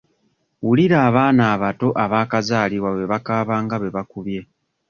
[0.65, 4.39] Wulira abaana abato abaakazalibwa bwe bakaaba nga be bakubye.